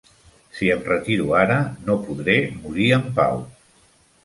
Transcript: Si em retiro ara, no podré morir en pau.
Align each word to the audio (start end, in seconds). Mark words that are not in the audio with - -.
Si 0.59 0.69
em 0.75 0.79
retiro 0.87 1.35
ara, 1.41 1.59
no 1.91 1.99
podré 2.09 2.39
morir 2.65 2.91
en 3.01 3.07
pau. 3.21 3.41